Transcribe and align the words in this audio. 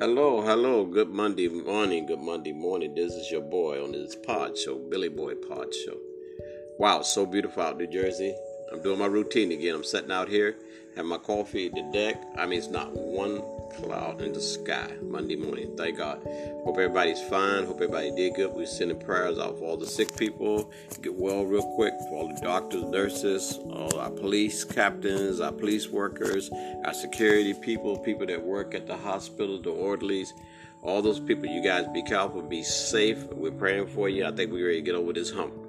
Hello, 0.00 0.40
hello. 0.42 0.84
Good 0.84 1.08
Monday 1.10 1.48
morning. 1.48 2.06
Good 2.06 2.20
Monday 2.20 2.52
morning. 2.52 2.94
This 2.94 3.14
is 3.14 3.32
your 3.32 3.40
boy 3.40 3.82
on 3.82 3.90
this 3.90 4.14
pod 4.14 4.56
show, 4.56 4.78
Billy 4.78 5.08
Boy 5.08 5.34
Pod 5.34 5.74
Show. 5.74 5.98
Wow, 6.78 7.02
so 7.02 7.26
beautiful 7.26 7.64
out 7.64 7.78
New 7.78 7.88
Jersey. 7.88 8.32
I'm 8.72 8.82
doing 8.82 8.98
my 8.98 9.06
routine 9.06 9.52
again. 9.52 9.74
I'm 9.74 9.84
sitting 9.84 10.10
out 10.10 10.28
here, 10.28 10.56
have 10.96 11.06
my 11.06 11.18
coffee 11.18 11.68
the 11.68 11.82
deck. 11.92 12.22
I 12.36 12.46
mean, 12.46 12.58
it's 12.58 12.68
not 12.68 12.92
one 12.92 13.42
cloud 13.76 14.20
in 14.20 14.32
the 14.32 14.40
sky 14.40 14.90
Monday 15.02 15.36
morning. 15.36 15.74
Thank 15.76 15.98
God. 15.98 16.20
Hope 16.64 16.76
everybody's 16.76 17.20
fine. 17.22 17.64
Hope 17.64 17.76
everybody 17.76 18.10
did 18.14 18.34
good. 18.34 18.52
We're 18.52 18.66
sending 18.66 18.98
prayers 18.98 19.38
out 19.38 19.58
for 19.58 19.64
all 19.64 19.76
the 19.76 19.86
sick 19.86 20.16
people. 20.16 20.70
Get 21.02 21.14
well 21.14 21.44
real 21.44 21.62
quick. 21.76 21.94
For 22.08 22.16
all 22.16 22.28
the 22.28 22.40
doctors, 22.40 22.84
nurses, 22.84 23.58
all 23.70 23.98
our 23.98 24.10
police 24.10 24.64
captains, 24.64 25.40
our 25.40 25.52
police 25.52 25.88
workers, 25.88 26.50
our 26.84 26.94
security 26.94 27.54
people, 27.54 27.98
people 27.98 28.26
that 28.26 28.42
work 28.42 28.74
at 28.74 28.86
the 28.86 28.96
hospital, 28.96 29.60
the 29.60 29.70
orderlies. 29.70 30.32
All 30.82 31.02
those 31.02 31.18
people, 31.20 31.46
you 31.46 31.62
guys 31.62 31.86
be 31.88 32.02
careful, 32.02 32.40
be 32.42 32.62
safe. 32.62 33.22
We're 33.32 33.50
praying 33.50 33.88
for 33.88 34.08
you. 34.08 34.26
I 34.26 34.30
think 34.30 34.52
we're 34.52 34.66
ready 34.66 34.78
to 34.78 34.84
get 34.84 34.94
over 34.94 35.12
this 35.12 35.30
hump. 35.30 35.67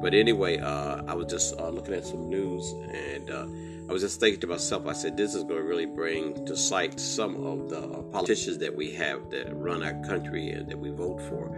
But 0.00 0.14
anyway, 0.14 0.58
uh, 0.58 1.02
I 1.06 1.14
was 1.14 1.26
just 1.26 1.58
uh, 1.58 1.68
looking 1.70 1.94
at 1.94 2.06
some 2.06 2.28
news 2.28 2.72
and 2.92 3.30
uh, 3.30 3.46
I 3.88 3.92
was 3.92 4.02
just 4.02 4.20
thinking 4.20 4.40
to 4.42 4.46
myself, 4.46 4.86
I 4.86 4.92
said, 4.92 5.16
this 5.16 5.34
is 5.34 5.42
going 5.44 5.56
to 5.56 5.62
really 5.62 5.86
bring 5.86 6.44
to 6.46 6.56
sight 6.56 7.00
some 7.00 7.44
of 7.44 7.68
the 7.70 7.80
politicians 8.12 8.58
that 8.58 8.74
we 8.74 8.92
have 8.92 9.30
that 9.30 9.54
run 9.56 9.82
our 9.82 10.00
country 10.06 10.50
and 10.50 10.68
that 10.68 10.78
we 10.78 10.90
vote 10.90 11.20
for. 11.22 11.56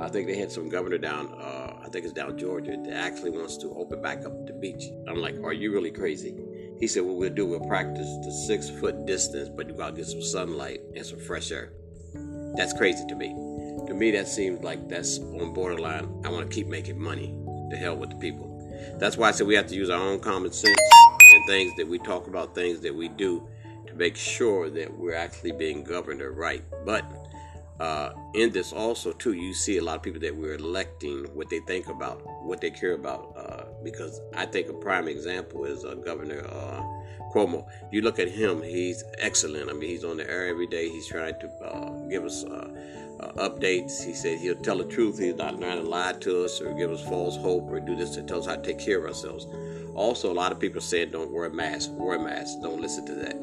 I 0.00 0.08
think 0.08 0.26
they 0.26 0.36
had 0.36 0.52
some 0.52 0.68
governor 0.68 0.98
down, 0.98 1.32
uh, 1.34 1.80
I 1.84 1.88
think 1.88 2.04
it's 2.04 2.12
down 2.12 2.36
Georgia, 2.36 2.76
that 2.84 2.92
actually 2.92 3.30
wants 3.30 3.56
to 3.58 3.74
open 3.74 4.02
back 4.02 4.24
up 4.24 4.46
the 4.46 4.52
beach. 4.52 4.84
I'm 5.08 5.16
like, 5.16 5.36
are 5.42 5.52
you 5.52 5.72
really 5.72 5.90
crazy? 5.90 6.36
He 6.78 6.86
said, 6.86 7.04
what 7.04 7.16
we'll 7.16 7.30
do, 7.30 7.46
we'll 7.46 7.66
practice 7.66 8.08
the 8.24 8.30
six 8.46 8.68
foot 8.68 9.06
distance, 9.06 9.48
but 9.48 9.66
you 9.68 9.74
got 9.74 9.90
to 9.90 9.96
get 9.96 10.06
some 10.06 10.22
sunlight 10.22 10.80
and 10.94 11.04
some 11.04 11.18
fresh 11.18 11.50
air. 11.50 11.72
That's 12.56 12.72
crazy 12.72 13.04
to 13.08 13.14
me. 13.14 13.28
To 13.86 13.94
me, 13.94 14.10
that 14.12 14.28
seems 14.28 14.62
like 14.62 14.88
that's 14.88 15.18
on 15.18 15.52
borderline. 15.54 16.22
I 16.24 16.28
want 16.28 16.48
to 16.48 16.54
keep 16.54 16.66
making 16.66 17.00
money. 17.00 17.34
To 17.70 17.76
hell 17.76 17.96
with 17.96 18.10
the 18.10 18.16
people. 18.16 18.54
That's 18.98 19.16
why 19.16 19.28
I 19.28 19.30
said 19.32 19.46
we 19.46 19.54
have 19.54 19.66
to 19.68 19.74
use 19.74 19.90
our 19.90 20.00
own 20.00 20.20
common 20.20 20.52
sense 20.52 20.78
and 21.34 21.46
things 21.46 21.72
that 21.76 21.86
we 21.86 21.98
talk 21.98 22.26
about, 22.26 22.54
things 22.54 22.80
that 22.80 22.94
we 22.94 23.08
do 23.08 23.46
to 23.86 23.94
make 23.94 24.16
sure 24.16 24.70
that 24.70 24.96
we're 24.98 25.14
actually 25.14 25.52
being 25.52 25.84
governed 25.84 26.22
right. 26.22 26.64
But 26.84 27.04
uh, 27.80 28.12
in 28.34 28.50
this 28.50 28.72
also 28.72 29.12
too, 29.12 29.34
you 29.34 29.54
see 29.54 29.76
a 29.76 29.82
lot 29.82 29.96
of 29.96 30.02
people 30.02 30.20
that 30.20 30.34
we're 30.34 30.54
electing, 30.54 31.26
what 31.34 31.50
they 31.50 31.60
think 31.60 31.88
about, 31.88 32.22
what 32.44 32.60
they 32.60 32.70
care 32.70 32.94
about. 32.94 33.34
Because 33.82 34.20
I 34.34 34.46
think 34.46 34.68
a 34.68 34.74
prime 34.74 35.08
example 35.08 35.64
is 35.64 35.84
uh, 35.84 35.94
Governor 35.94 36.44
uh, 36.46 36.82
Cuomo. 37.32 37.66
You 37.90 38.02
look 38.02 38.18
at 38.18 38.28
him; 38.28 38.62
he's 38.62 39.04
excellent. 39.18 39.70
I 39.70 39.72
mean, 39.72 39.88
he's 39.88 40.04
on 40.04 40.16
the 40.16 40.28
air 40.28 40.46
every 40.48 40.66
day. 40.66 40.88
He's 40.88 41.06
trying 41.08 41.34
to 41.40 41.48
uh, 41.64 41.90
give 42.08 42.24
us 42.24 42.44
uh, 42.44 42.70
uh, 43.20 43.48
updates. 43.48 44.04
He 44.04 44.14
said 44.14 44.38
he'll 44.38 44.56
tell 44.56 44.78
the 44.78 44.84
truth. 44.84 45.18
He's 45.18 45.36
not 45.36 45.58
trying 45.58 45.82
to 45.82 45.88
lie 45.88 46.14
to 46.20 46.44
us 46.44 46.60
or 46.60 46.74
give 46.74 46.90
us 46.90 47.02
false 47.04 47.36
hope 47.36 47.70
or 47.70 47.80
do 47.80 47.96
this 47.96 48.10
to 48.16 48.22
tell 48.22 48.40
us 48.40 48.46
how 48.46 48.56
to 48.56 48.62
take 48.62 48.78
care 48.78 48.98
of 48.98 49.04
ourselves. 49.04 49.46
Also, 49.94 50.32
a 50.32 50.34
lot 50.34 50.52
of 50.52 50.60
people 50.60 50.80
said 50.80 51.12
don't 51.12 51.32
wear 51.32 51.46
a 51.46 51.52
mask. 51.52 51.90
Wear 51.94 52.16
a 52.16 52.22
mask. 52.22 52.60
Don't 52.62 52.80
listen 52.80 53.04
to 53.06 53.14
that. 53.14 53.36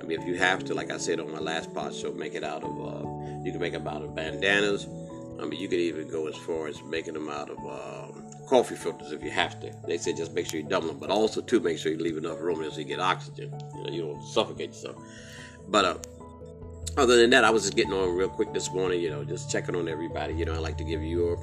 I 0.00 0.06
mean, 0.06 0.20
if 0.20 0.26
you 0.26 0.36
have 0.36 0.64
to, 0.64 0.74
like 0.74 0.90
I 0.90 0.96
said 0.96 1.20
on 1.20 1.30
my 1.30 1.38
last 1.38 1.72
pod 1.74 1.94
show, 1.94 2.12
make 2.12 2.34
it 2.34 2.44
out 2.44 2.64
of. 2.64 2.70
Uh, 2.80 3.08
you 3.42 3.52
can 3.52 3.60
make 3.60 3.72
them 3.72 3.86
out 3.86 4.02
of 4.02 4.14
bandanas. 4.14 4.86
I 5.40 5.46
mean, 5.46 5.58
you 5.58 5.68
could 5.68 5.78
even 5.78 6.08
go 6.08 6.26
as 6.26 6.36
far 6.36 6.66
as 6.66 6.82
making 6.82 7.14
them 7.14 7.28
out 7.28 7.48
of 7.48 7.58
um, 7.58 8.29
coffee 8.50 8.74
filters 8.74 9.12
if 9.12 9.22
you 9.22 9.30
have 9.30 9.60
to. 9.60 9.72
They 9.86 9.96
said 9.96 10.16
just 10.16 10.34
make 10.34 10.50
sure 10.50 10.58
you 10.58 10.66
double 10.66 10.88
them, 10.88 10.98
but 10.98 11.08
also 11.08 11.40
too 11.40 11.60
make 11.60 11.78
sure 11.78 11.92
you 11.92 11.98
leave 11.98 12.16
enough 12.16 12.40
room 12.40 12.68
so 12.68 12.78
you 12.78 12.84
get 12.84 12.98
oxygen. 12.98 13.54
You 13.76 13.84
know, 13.84 13.90
you 13.90 14.02
don't 14.02 14.22
suffocate 14.24 14.70
yourself. 14.70 14.96
But 15.68 15.84
uh, 15.84 15.94
other 16.96 17.16
than 17.16 17.30
that, 17.30 17.44
I 17.44 17.50
was 17.50 17.62
just 17.62 17.76
getting 17.76 17.92
on 17.92 18.14
real 18.16 18.28
quick 18.28 18.52
this 18.52 18.72
morning, 18.72 19.00
you 19.00 19.08
know, 19.08 19.22
just 19.22 19.52
checking 19.52 19.76
on 19.76 19.88
everybody. 19.88 20.34
You 20.34 20.46
know, 20.46 20.54
I 20.54 20.58
like 20.58 20.76
to 20.78 20.84
give 20.84 21.00
Europe, 21.00 21.40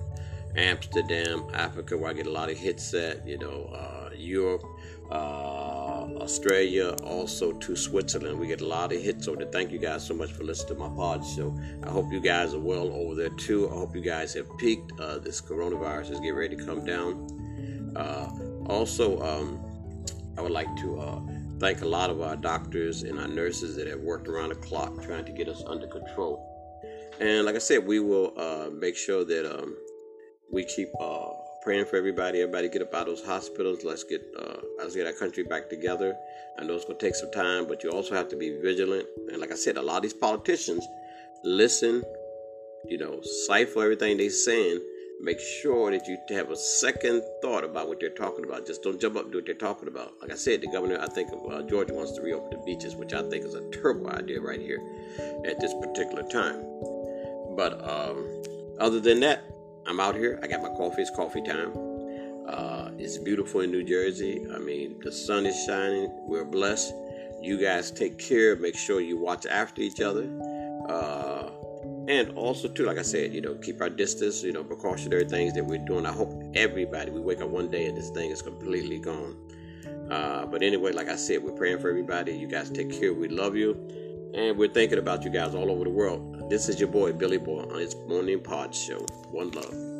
Amsterdam, 0.57 1.45
Africa, 1.53 1.95
where 1.97 2.09
I 2.09 2.13
get 2.13 2.25
a 2.25 2.31
lot 2.31 2.49
of 2.49 2.57
hits 2.57 2.93
at, 2.93 3.27
you 3.27 3.37
know, 3.37 3.65
uh, 3.73 4.09
Europe, 4.15 4.63
uh, 5.11 6.07
Australia, 6.19 6.95
also 7.03 7.53
to 7.53 7.75
Switzerland. 7.75 8.39
We 8.39 8.47
get 8.47 8.61
a 8.61 8.67
lot 8.67 8.91
of 8.91 9.01
hits 9.01 9.27
over 9.27 9.37
there. 9.37 9.51
Thank 9.51 9.71
you 9.71 9.77
guys 9.77 10.05
so 10.05 10.13
much 10.15 10.31
for 10.31 10.43
listening 10.43 10.79
to 10.79 10.89
my 10.89 10.95
pod 10.95 11.23
show. 11.23 11.55
I 11.83 11.89
hope 11.89 12.11
you 12.11 12.19
guys 12.19 12.53
are 12.53 12.59
well 12.59 12.91
over 12.91 13.15
there 13.15 13.29
too. 13.29 13.69
I 13.69 13.73
hope 13.73 13.95
you 13.95 14.01
guys 14.01 14.33
have 14.33 14.45
peaked. 14.57 14.91
Uh, 14.99 15.19
this 15.19 15.39
coronavirus 15.39 16.11
is 16.11 16.19
getting 16.19 16.35
ready 16.35 16.55
to 16.55 16.65
come 16.65 16.83
down. 16.83 17.93
Uh, 17.95 18.29
also, 18.65 19.21
um, 19.21 19.63
I 20.37 20.41
would 20.41 20.51
like 20.51 20.75
to 20.77 20.99
uh, 20.99 21.19
thank 21.59 21.81
a 21.81 21.87
lot 21.87 22.09
of 22.09 22.21
our 22.21 22.35
doctors 22.35 23.03
and 23.03 23.19
our 23.19 23.27
nurses 23.27 23.75
that 23.75 23.87
have 23.87 23.99
worked 23.99 24.27
around 24.27 24.49
the 24.49 24.55
clock 24.55 25.03
trying 25.03 25.25
to 25.25 25.31
get 25.31 25.47
us 25.47 25.63
under 25.65 25.87
control. 25.87 26.43
And 27.19 27.45
like 27.45 27.55
I 27.55 27.59
said, 27.59 27.85
we 27.85 27.99
will 27.99 28.33
uh, 28.37 28.69
make 28.71 28.95
sure 28.95 29.23
that 29.25 29.51
um, 29.51 29.75
we 30.51 30.63
keep 30.65 30.89
uh, 30.99 31.29
praying 31.61 31.85
for 31.85 31.97
everybody. 31.97 32.41
Everybody 32.41 32.69
get 32.69 32.81
up 32.81 32.93
out 32.93 33.07
of 33.07 33.17
those 33.17 33.25
hospitals. 33.25 33.83
Let's 33.83 34.03
get 34.03 34.21
uh, 34.39 34.57
let's 34.77 34.95
get 34.95 35.07
our 35.07 35.13
country 35.13 35.43
back 35.43 35.69
together. 35.69 36.15
I 36.59 36.63
know 36.63 36.75
it's 36.75 36.85
gonna 36.85 36.99
take 36.99 37.15
some 37.15 37.31
time, 37.31 37.67
but 37.67 37.83
you 37.83 37.89
also 37.91 38.15
have 38.15 38.29
to 38.29 38.35
be 38.35 38.59
vigilant. 38.61 39.07
And 39.31 39.39
like 39.39 39.51
I 39.51 39.55
said, 39.55 39.77
a 39.77 39.81
lot 39.81 39.97
of 39.97 40.03
these 40.03 40.13
politicians 40.13 40.85
listen, 41.43 42.03
you 42.85 42.97
know, 42.97 43.21
cipher 43.47 43.83
everything 43.83 44.17
they're 44.17 44.29
saying 44.29 44.81
make 45.19 45.39
sure 45.39 45.91
that 45.91 46.07
you 46.07 46.17
have 46.29 46.51
a 46.51 46.55
second 46.55 47.23
thought 47.41 47.63
about 47.63 47.87
what 47.87 47.99
they're 47.99 48.09
talking 48.09 48.45
about. 48.45 48.65
Just 48.65 48.83
don't 48.83 48.99
jump 48.99 49.15
up 49.15 49.31
do 49.31 49.37
what 49.37 49.45
they're 49.45 49.55
talking 49.55 49.87
about. 49.87 50.13
Like 50.21 50.31
I 50.31 50.35
said, 50.35 50.61
the 50.61 50.67
governor, 50.67 50.99
I 50.99 51.07
think 51.07 51.31
of 51.31 51.51
uh, 51.51 51.63
Georgia 51.63 51.93
wants 51.93 52.13
to 52.13 52.21
reopen 52.21 52.51
the 52.51 52.65
beaches, 52.65 52.95
which 52.95 53.13
I 53.13 53.27
think 53.29 53.45
is 53.45 53.55
a 53.55 53.67
terrible 53.71 54.09
idea 54.09 54.41
right 54.41 54.59
here 54.59 54.79
at 55.45 55.59
this 55.59 55.73
particular 55.81 56.23
time. 56.23 56.63
But 57.55 57.81
um, 57.87 58.43
other 58.79 58.99
than 58.99 59.19
that, 59.21 59.43
I'm 59.87 59.99
out 60.01 60.15
here. 60.15 60.39
I 60.43 60.47
got 60.47 60.61
my 60.61 60.69
coffee. 60.69 61.01
It's 61.01 61.11
coffee 61.11 61.41
time. 61.41 61.71
Uh, 62.47 62.91
it's 62.97 63.17
beautiful 63.17 63.61
in 63.61 63.71
New 63.71 63.83
Jersey. 63.83 64.45
I 64.53 64.57
mean, 64.57 64.99
the 65.01 65.11
sun 65.11 65.45
is 65.45 65.55
shining. 65.65 66.11
We're 66.27 66.45
blessed. 66.45 66.93
You 67.41 67.57
guys 67.57 67.91
take 67.91 68.17
care. 68.17 68.55
Make 68.57 68.75
sure 68.75 68.99
you 68.99 69.17
watch 69.17 69.45
after 69.45 69.81
each 69.81 70.01
other. 70.01 70.29
Uh, 70.89 71.49
and 72.07 72.31
also 72.37 72.67
too 72.69 72.85
like 72.85 72.97
i 72.97 73.01
said 73.01 73.33
you 73.33 73.41
know 73.41 73.53
keep 73.55 73.81
our 73.81 73.89
distance 73.89 74.41
you 74.41 74.51
know 74.51 74.63
precautionary 74.63 75.25
things 75.25 75.53
that 75.53 75.65
we're 75.65 75.85
doing 75.85 76.05
i 76.05 76.11
hope 76.11 76.41
everybody 76.55 77.11
we 77.11 77.19
wake 77.19 77.41
up 77.41 77.49
one 77.49 77.69
day 77.69 77.85
and 77.85 77.97
this 77.97 78.09
thing 78.11 78.31
is 78.31 78.41
completely 78.41 78.97
gone 78.97 79.35
uh, 80.09 80.45
but 80.45 80.63
anyway 80.63 80.91
like 80.91 81.09
i 81.09 81.15
said 81.15 81.43
we're 81.43 81.51
praying 81.51 81.77
for 81.77 81.89
everybody 81.89 82.33
you 82.33 82.47
guys 82.47 82.69
take 82.69 82.89
care 82.97 83.13
we 83.13 83.27
love 83.27 83.55
you 83.55 83.75
and 84.33 84.57
we're 84.57 84.67
thinking 84.67 84.99
about 84.99 85.23
you 85.23 85.29
guys 85.29 85.55
all 85.55 85.71
over 85.71 85.83
the 85.83 85.89
world. 85.89 86.49
This 86.49 86.69
is 86.69 86.79
your 86.79 86.89
boy 86.89 87.13
billy 87.13 87.37
boy 87.37 87.61
on 87.61 87.79
his 87.79 87.95
morning 88.07 88.39
pod 88.39 88.73
show. 88.73 88.99
One 89.31 89.51
love 89.51 89.96